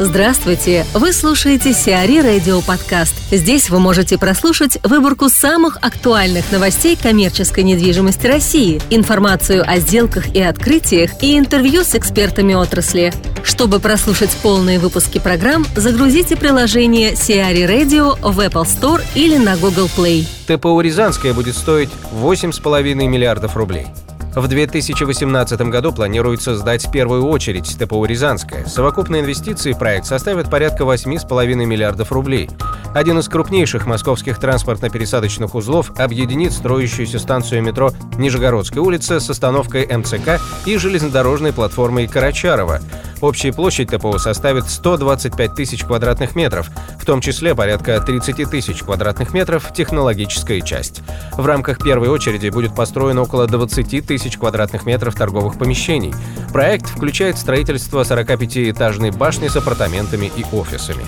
Здравствуйте! 0.00 0.84
Вы 0.92 1.12
слушаете 1.12 1.72
Сиари 1.72 2.18
Радио 2.18 2.60
Подкаст. 2.62 3.14
Здесь 3.30 3.70
вы 3.70 3.78
можете 3.78 4.18
прослушать 4.18 4.76
выборку 4.82 5.28
самых 5.28 5.76
актуальных 5.82 6.50
новостей 6.50 6.98
коммерческой 7.00 7.62
недвижимости 7.62 8.26
России, 8.26 8.82
информацию 8.90 9.62
о 9.64 9.78
сделках 9.78 10.34
и 10.34 10.42
открытиях 10.42 11.22
и 11.22 11.38
интервью 11.38 11.84
с 11.84 11.94
экспертами 11.94 12.54
отрасли. 12.54 13.12
Чтобы 13.44 13.78
прослушать 13.78 14.36
полные 14.42 14.80
выпуски 14.80 15.20
программ, 15.20 15.64
загрузите 15.76 16.34
приложение 16.34 17.14
Сиари 17.14 17.62
Radio 17.62 18.18
в 18.20 18.40
Apple 18.40 18.64
Store 18.64 19.00
или 19.14 19.36
на 19.36 19.56
Google 19.56 19.88
Play. 19.96 20.26
ТПУ 20.48 20.80
«Рязанская» 20.80 21.32
будет 21.32 21.56
стоить 21.56 21.90
8,5 22.12 22.94
миллиардов 22.94 23.56
рублей. 23.56 23.86
В 24.34 24.48
2018 24.48 25.60
году 25.60 25.92
планируется 25.92 26.56
сдать 26.56 26.90
первую 26.90 27.24
очередь 27.26 27.78
ТПУ 27.78 28.04
«Рязанская». 28.04 28.66
Совокупные 28.66 29.22
инвестиции 29.22 29.72
в 29.72 29.78
проект 29.78 30.06
составят 30.06 30.50
порядка 30.50 30.82
8,5 30.82 31.54
миллиардов 31.54 32.10
рублей. 32.10 32.50
Один 32.94 33.18
из 33.20 33.28
крупнейших 33.28 33.86
московских 33.86 34.38
транспортно-пересадочных 34.38 35.54
узлов 35.54 35.92
объединит 35.98 36.52
строящуюся 36.52 37.20
станцию 37.20 37.62
метро 37.62 37.92
Нижегородская 38.18 38.82
улица 38.82 39.20
с 39.20 39.30
остановкой 39.30 39.86
МЦК 39.86 40.40
и 40.66 40.76
железнодорожной 40.78 41.52
платформой 41.52 42.08
Карачарова. 42.08 42.80
Общая 43.20 43.52
площадь 43.52 43.90
ТПУ 43.90 44.18
составит 44.18 44.68
125 44.68 45.54
тысяч 45.54 45.84
квадратных 45.84 46.34
метров, 46.36 46.68
в 47.00 47.06
том 47.06 47.20
числе 47.20 47.54
порядка 47.54 47.98
30 47.98 48.50
тысяч 48.50 48.82
квадратных 48.82 49.32
метров 49.32 49.72
технологическая 49.72 50.60
часть. 50.60 51.00
В 51.32 51.46
рамках 51.46 51.78
первой 51.78 52.08
очереди 52.08 52.48
будет 52.48 52.76
построено 52.76 53.22
около 53.22 53.46
20 53.46 54.06
тысяч 54.06 54.23
квадратных 54.32 54.86
метров 54.86 55.14
торговых 55.14 55.58
помещений. 55.58 56.12
Проект 56.52 56.86
включает 56.86 57.36
строительство 57.36 58.02
45-этажной 58.02 59.16
башни 59.16 59.48
с 59.48 59.56
апартаментами 59.56 60.26
и 60.26 60.44
офисами. 60.54 61.04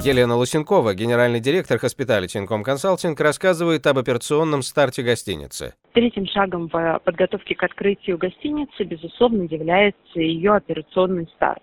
Елена 0.00 0.36
Лусенкова, 0.36 0.94
генеральный 0.94 1.40
директор 1.40 1.76
Hospitality 1.76 2.46
Income 2.46 2.64
Consulting, 2.64 3.20
рассказывает 3.20 3.86
об 3.86 3.98
операционном 3.98 4.62
старте 4.62 5.02
гостиницы. 5.02 5.74
Третьим 5.92 6.26
шагом 6.26 6.68
в 6.72 7.00
подготовке 7.04 7.54
к 7.56 7.62
открытию 7.64 8.16
гостиницы, 8.16 8.84
безусловно, 8.84 9.42
является 9.42 10.20
ее 10.20 10.54
операционный 10.54 11.28
старт. 11.34 11.62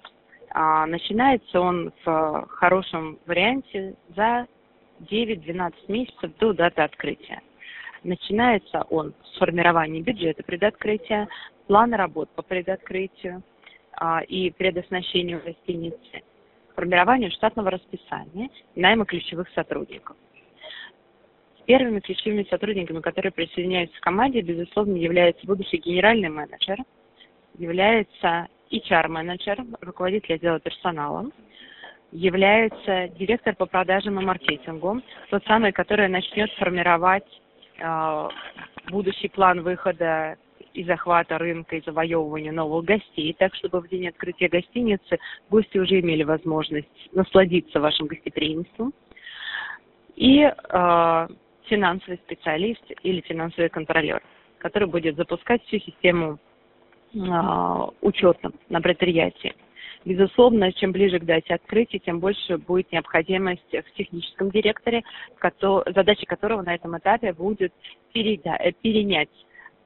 А, 0.49 0.85
начинается 0.85 1.59
он 1.59 1.93
в 2.05 2.47
хорошем 2.49 3.19
варианте 3.25 3.95
за 4.15 4.47
9-12 5.09 5.73
месяцев 5.87 6.31
до 6.39 6.53
даты 6.53 6.81
открытия. 6.81 7.41
Начинается 8.05 8.83
он 8.91 9.15
с 9.23 9.39
формирования 9.39 9.99
бюджета 9.99 10.43
предоткрытия, 10.43 11.27
плана 11.65 11.97
работ 11.97 12.29
по 12.35 12.43
предоткрытию 12.43 13.41
а, 13.93 14.21
и 14.21 14.51
предоснащению 14.51 15.41
гостиницы– 15.43 16.21
формированию 16.75 17.31
штатного 17.31 17.71
расписания 17.71 18.49
найма 18.75 19.05
ключевых 19.05 19.49
сотрудников. 19.55 20.15
Первыми 21.65 21.99
ключевыми 21.99 22.45
сотрудниками, 22.47 22.99
которые 22.99 23.31
присоединяются 23.31 23.97
к 23.97 24.03
команде, 24.03 24.41
безусловно, 24.41 24.97
является 24.97 25.47
будущий 25.47 25.77
генеральный 25.77 26.29
менеджер, 26.29 26.77
является 27.57 28.49
HR-менеджер, 28.71 29.65
руководитель 29.81 30.35
отдела 30.35 30.59
персонала, 30.59 31.31
является 32.11 33.07
директор 33.17 33.55
по 33.55 33.65
продажам 33.65 34.19
и 34.19 34.23
маркетингу, 34.23 35.01
тот 35.31 35.43
самый, 35.45 35.71
который 35.71 36.07
начнет 36.07 36.51
формировать 36.53 37.25
будущий 38.89 39.29
план 39.29 39.61
выхода 39.61 40.37
и 40.75 40.83
захвата 40.83 41.37
рынка, 41.37 41.77
и 41.77 41.81
завоевывания 41.81 42.51
новых 42.51 42.85
гостей, 42.85 43.33
так 43.37 43.55
чтобы 43.55 43.79
в 43.79 43.87
день 43.87 44.09
открытия 44.09 44.49
гостиницы 44.49 45.17
гости 45.49 45.77
уже 45.77 45.99
имели 46.01 46.23
возможность 46.23 46.87
насладиться 47.13 47.79
вашим 47.79 48.07
гостеприимством. 48.07 48.93
И 50.15 50.41
э, 50.41 51.27
финансовый 51.65 52.17
специалист 52.17 52.83
или 53.03 53.21
финансовый 53.21 53.69
контролер, 53.69 54.21
который 54.59 54.87
будет 54.87 55.15
запускать 55.15 55.63
всю 55.65 55.79
систему 55.79 56.39
э, 57.13 57.17
учета 58.01 58.51
на 58.69 58.81
предприятии. 58.81 59.53
Безусловно, 60.05 60.71
чем 60.71 60.91
ближе 60.91 61.19
к 61.19 61.25
дате 61.25 61.55
открытия, 61.55 61.97
тем 61.97 62.19
больше 62.19 62.59
будет 62.59 62.91
необходимость 62.91 63.71
в 63.71 63.91
техническом 63.97 64.51
директоре, 64.51 65.03
задача 65.87 66.27
которого 66.27 66.61
на 66.61 66.75
этом 66.75 66.95
этапе 66.95 67.33
будет 67.33 67.73
перенять 68.13 69.29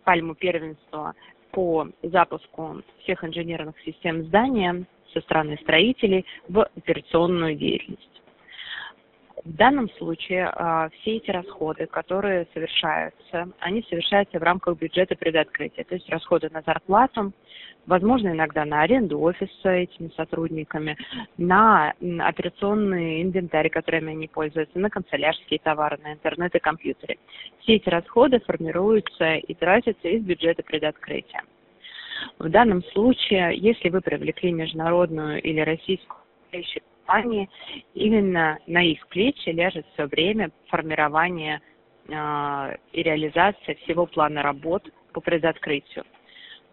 пальму 0.04 0.36
первенства 0.36 1.16
по 1.52 1.88
запуску 2.04 2.82
всех 3.04 3.24
инженерных 3.24 3.80
систем 3.86 4.24
здания 4.26 4.86
со 5.14 5.22
стороны 5.22 5.58
строителей 5.62 6.26
в 6.50 6.64
операционную 6.76 7.56
деятельность. 7.56 8.22
В 9.46 9.56
данном 9.56 9.90
случае 9.92 10.52
э, 10.54 10.90
все 11.00 11.18
эти 11.18 11.32
расходы, 11.32 11.86
которые 11.86 12.48
совершаются, 12.54 13.50
они 13.60 13.86
совершаются 13.90 14.38
в 14.38 14.44
рамках 14.44 14.78
бюджета 14.78 15.16
предоткрытия, 15.16 15.86
то 15.86 15.96
есть 15.96 16.10
расходы 16.10 16.50
на 16.52 16.62
зарплату, 16.62 17.32
возможно, 17.86 18.30
иногда 18.30 18.66
на 18.66 18.82
аренду 18.82 19.20
офиса 19.20 19.70
этими 19.70 20.12
сотрудниками, 20.18 20.98
на 21.38 21.94
операционный 22.20 23.22
инвентарь, 23.22 23.70
которыми 23.70 24.12
они 24.12 24.28
пользуются, 24.28 24.78
на 24.78 24.90
канцелярские 24.90 25.60
товары, 25.60 25.98
на 26.04 26.14
интернет 26.14 26.54
и 26.56 26.60
компьютеры. 26.60 27.18
Все 27.62 27.76
эти 27.76 27.88
расходы 27.88 28.40
формируются 28.40 29.36
и 29.36 29.54
тратятся 29.54 30.10
из 30.10 30.22
бюджета 30.22 30.64
предоткрытия. 30.64 31.44
В 32.40 32.50
данном 32.50 32.84
случае, 32.92 33.58
если 33.58 33.88
вы 33.88 34.02
привлекли 34.02 34.52
международную 34.52 35.42
или 35.42 35.62
российскую 35.62 36.20
компании, 37.10 37.50
именно 37.94 38.60
на 38.68 38.84
их 38.84 39.08
плечи 39.08 39.50
ляжет 39.50 39.86
все 39.94 40.06
время 40.06 40.52
формирование 40.68 41.62
э, 42.08 42.76
и 42.94 43.04
реализация 43.04 43.76
всего 43.84 44.06
плана 44.06 44.44
работ 44.44 44.88
по 45.14 45.22
предоткрытию. 45.22 46.06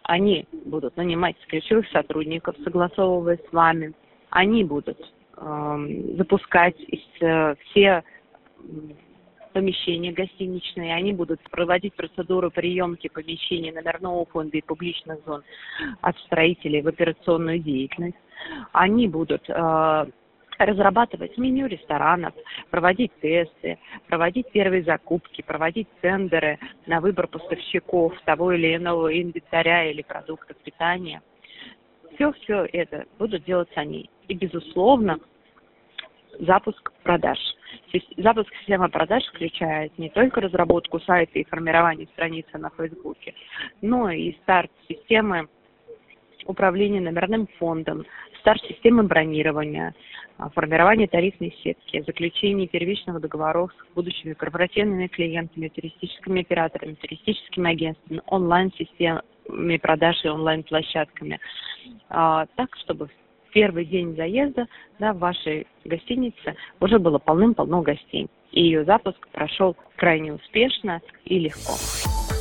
Они 0.02 0.46
будут 0.66 0.96
нанимать 0.96 1.36
ключевых 1.48 1.88
сотрудников, 1.88 2.54
согласовывая 2.62 3.38
с 3.38 3.52
вами. 3.52 3.94
Они 4.30 4.62
будут 4.62 4.98
э, 5.36 5.88
запускать 6.16 6.76
э, 7.20 7.54
все 7.64 8.04
помещения 9.52 10.12
гостиничные, 10.12 10.94
они 10.94 11.14
будут 11.14 11.40
проводить 11.50 11.94
процедуру 11.94 12.50
приемки 12.50 13.08
помещений 13.08 13.72
номерного 13.72 14.26
фонда 14.26 14.58
и 14.58 14.60
публичных 14.60 15.18
зон 15.24 15.42
от 16.02 16.18
строителей 16.18 16.82
в 16.82 16.88
операционную 16.88 17.58
деятельность. 17.60 18.18
Они 18.72 19.08
будут 19.08 19.48
э, 19.48 20.06
разрабатывать 20.58 21.36
меню 21.38 21.66
ресторанов, 21.66 22.34
проводить 22.70 23.12
тесты, 23.20 23.78
проводить 24.08 24.50
первые 24.50 24.82
закупки, 24.82 25.42
проводить 25.42 25.88
тендеры 26.00 26.58
на 26.86 27.00
выбор 27.00 27.26
поставщиков 27.26 28.14
того 28.24 28.52
или 28.52 28.76
иного 28.76 29.12
инвентаря 29.20 29.90
или 29.90 30.02
продуктов 30.02 30.56
питания. 30.58 31.22
Все-все 32.14 32.66
это 32.72 33.04
будут 33.18 33.44
делать 33.44 33.68
они. 33.76 34.08
И, 34.28 34.34
безусловно, 34.34 35.18
запуск 36.40 36.92
продаж. 37.02 37.38
Запуск 38.16 38.52
системы 38.60 38.88
продаж 38.88 39.24
включает 39.26 39.96
не 39.98 40.10
только 40.10 40.40
разработку 40.40 41.00
сайта 41.00 41.38
и 41.38 41.44
формирование 41.44 42.06
страницы 42.08 42.58
на 42.58 42.70
Фейсбуке, 42.70 43.34
но 43.82 44.10
и 44.10 44.32
старт 44.42 44.70
системы 44.88 45.48
управления 46.46 47.00
номерным 47.00 47.48
фондом, 47.58 48.04
старт 48.40 48.62
системы 48.62 49.02
бронирования, 49.02 49.94
а, 50.38 50.50
формирование 50.50 51.08
тарифной 51.08 51.54
сетки, 51.62 52.02
заключение 52.06 52.68
первичных 52.68 53.20
договоров 53.20 53.70
с 53.72 53.94
будущими 53.94 54.34
корпоративными 54.34 55.06
клиентами, 55.06 55.68
туристическими 55.68 56.42
операторами, 56.42 56.94
туристическими 56.94 57.70
агентствами, 57.70 58.22
онлайн-системами 58.26 59.76
продаж 59.78 60.24
и 60.24 60.28
онлайн-площадками. 60.28 61.40
А, 62.10 62.46
так, 62.56 62.68
чтобы 62.76 63.06
в 63.06 63.52
первый 63.52 63.86
день 63.86 64.14
заезда 64.14 64.66
да, 64.98 65.12
в 65.12 65.18
вашей 65.18 65.66
гостинице 65.84 66.54
уже 66.80 66.98
было 66.98 67.18
полным-полно 67.18 67.82
гостей. 67.82 68.28
И 68.52 68.62
ее 68.62 68.84
запуск 68.84 69.26
прошел 69.32 69.76
крайне 69.96 70.34
успешно 70.34 71.00
и 71.24 71.38
легко. 71.38 71.72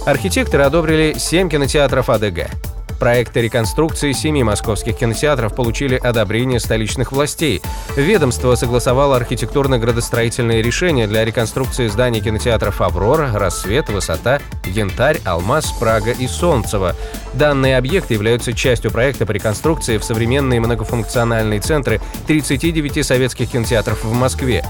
Архитекторы 0.06 0.64
одобрили 0.64 1.14
7 1.14 1.50
кинотеатров 1.50 2.10
АДГ. 2.10 2.75
Проекты 3.00 3.42
реконструкции 3.42 4.12
семи 4.14 4.44
московских 4.44 4.98
кинотеатров 4.98 5.56
получили 5.56 5.96
одобрение 5.96 6.60
столичных 6.60 7.12
властей. 7.12 7.62
Ведомство 7.96 8.56
согласовало 8.56 9.18
архитектурно-градостроительные 9.18 10.62
решения 10.62 11.08
для 11.08 11.26
реконструкции 11.26 11.88
зданий 11.88 12.22
кинотеатров 12.22 12.82
«Аврора», 12.82 13.32
«Рассвет», 13.34 13.90
«Высота», 13.90 14.40
«Янтарь», 14.66 15.20
«Алмаз», 15.26 15.72
«Прага» 15.80 16.12
и 16.12 16.28
«Солнцево». 16.28 16.96
Данные 17.34 17.78
объекты 17.78 18.14
являются 18.14 18.54
частью 18.54 18.92
проекта 18.92 19.26
по 19.26 19.32
реконструкции 19.32 19.98
в 19.98 20.04
современные 20.04 20.62
многофункциональные 20.62 21.60
центры 21.60 22.02
39 22.28 23.06
советских 23.06 23.52
кинотеатров 23.52 24.04
в 24.04 24.14
Москве. 24.14 24.64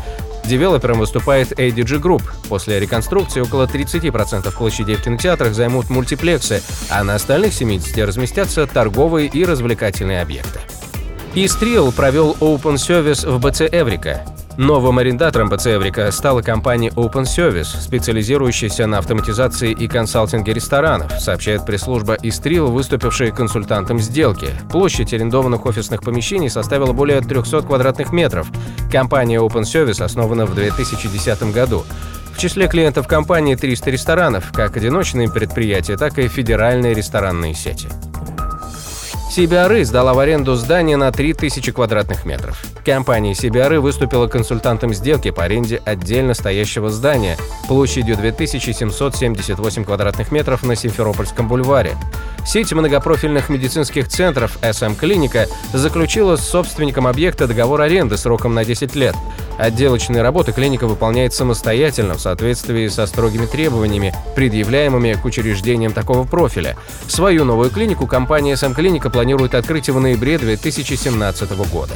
Девелопером 0.47 0.99
выступает 0.99 1.51
ADG 1.53 1.99
Group. 2.01 2.23
После 2.49 2.79
реконструкции 2.79 3.41
около 3.41 3.65
30% 3.65 4.51
площадей 4.55 4.95
в 4.95 5.03
кинотеатрах 5.03 5.53
займут 5.53 5.89
мультиплексы, 5.89 6.61
а 6.89 7.03
на 7.03 7.15
остальных 7.15 7.53
70 7.53 7.97
разместятся 8.05 8.67
торговые 8.67 9.27
и 9.27 9.43
развлекательные 9.43 10.21
объекты. 10.21 10.59
EastReal 11.33 11.91
провел 11.91 12.37
Open 12.39 12.75
Service 12.75 13.29
в 13.29 13.39
БЦ 13.39 13.61
Эврика. 13.61 14.25
Новым 14.57 14.99
арендатором 14.99 15.49
БЦ 15.49 15.67
Эврика 15.67 16.09
стала 16.11 16.41
компания 16.41 16.89
Open 16.91 17.23
Service, 17.23 17.81
специализирующаяся 17.81 18.87
на 18.87 18.99
автоматизации 18.99 19.71
и 19.71 19.87
консалтинге 19.89 20.53
ресторанов, 20.53 21.11
сообщает 21.19 21.65
пресс-служба 21.65 22.17
EastReal, 22.21 22.71
выступившая 22.71 23.31
консультантом 23.31 23.99
сделки. 23.99 24.47
Площадь 24.71 25.13
арендованных 25.13 25.65
офисных 25.65 26.01
помещений 26.01 26.49
составила 26.49 26.93
более 26.93 27.19
300 27.19 27.63
квадратных 27.63 28.13
метров. 28.13 28.47
Компания 28.89 29.39
Open 29.39 29.63
Service 29.63 30.01
основана 30.01 30.45
в 30.45 30.55
2010 30.55 31.53
году. 31.53 31.83
В 32.33 32.37
числе 32.37 32.67
клиентов 32.67 33.07
компании 33.07 33.55
300 33.55 33.91
ресторанов, 33.91 34.53
как 34.53 34.77
одиночные 34.77 35.29
предприятия, 35.29 35.97
так 35.97 36.17
и 36.17 36.29
федеральные 36.29 36.93
ресторанные 36.93 37.53
сети. 37.55 37.89
CBRE 39.29 39.83
сдала 39.83 40.13
в 40.13 40.19
аренду 40.19 40.55
здание 40.55 40.97
на 40.97 41.11
3000 41.11 41.71
квадратных 41.71 42.25
метров. 42.25 42.63
Компания 42.85 43.33
CBRE 43.33 43.79
выступила 43.79 44.27
консультантом 44.27 44.93
сделки 44.93 45.31
по 45.31 45.43
аренде 45.43 45.81
отдельно 45.83 46.33
стоящего 46.33 46.89
здания 46.89 47.37
площадью 47.67 48.15
2778 48.17 49.83
квадратных 49.83 50.31
метров 50.31 50.63
на 50.63 50.75
Симферопольском 50.75 51.47
бульваре. 51.47 51.97
Сеть 52.45 52.71
многопрофильных 52.71 53.49
медицинских 53.49 54.07
центров 54.07 54.59
SM 54.61 54.95
Клиника 54.95 55.47
заключила 55.73 56.35
с 56.35 56.47
собственником 56.47 57.07
объекта 57.07 57.47
договор 57.47 57.81
аренды 57.81 58.17
сроком 58.17 58.53
на 58.53 58.63
10 58.63 58.95
лет. 58.95 59.15
Отделочные 59.57 60.21
работы 60.21 60.51
клиника 60.51 60.85
выполняет 60.85 61.33
самостоятельно 61.33 62.13
в 62.13 62.21
соответствии 62.21 62.87
со 62.87 63.07
строгими 63.07 63.47
требованиями, 63.47 64.13
предъявляемыми 64.35 65.13
к 65.13 65.25
учреждениям 65.25 65.91
такого 65.91 66.25
профиля. 66.25 66.77
Свою 67.07 67.45
новую 67.45 67.71
клинику 67.71 68.05
компания 68.05 68.53
SM 68.53 68.75
Клиника 68.75 69.09
планирует 69.09 69.55
открыть 69.55 69.89
в 69.89 69.99
ноябре 69.99 70.37
2017 70.37 71.51
года. 71.71 71.95